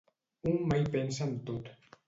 Un 0.51 0.57
mai 0.71 0.81
pensa 0.97 1.23
en 1.31 1.39
tot. 1.51 1.73